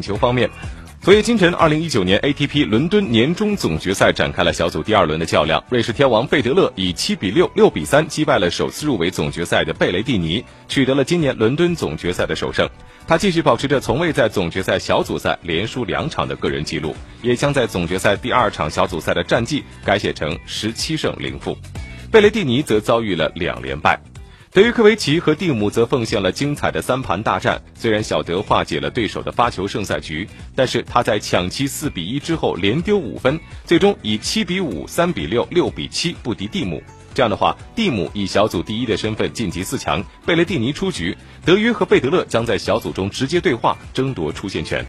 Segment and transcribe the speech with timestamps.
[0.00, 0.50] 球方面。
[1.02, 5.64] 昨夜今晨，二零一九年 ATP 伦敦年终总决赛展开了小组第二轮的较量。
[5.70, 12.68] 瑞士天王费德勒以七比六、六比三击败了首次入围总决赛的贝雷蒂尼，取得了今年伦敦总决赛的首胜。
[13.06, 21.56] 他继续保持着从未在总决赛小组赛连输两场的个人纪录，也将在总决赛第二场小组赛的战绩改写成十七胜零负。
[22.10, 23.98] 贝雷蒂尼则遭遇了两连败。
[24.52, 27.62] 德约科维奇和蒂姆则奉献了精彩的三盘大战。
[27.72, 36.82] 虽然小德化解了对手的发球胜赛局，但是他在抢七四比一之后连丢五分，最终以七比五、三比六、六比七不敌蒂姆。
[37.14, 44.78] 这样的话，蒂姆以小组第一的身份晋级四强，贝雷蒂尼出局，德约和贝德勒将在小组中直接对话，争夺出线权。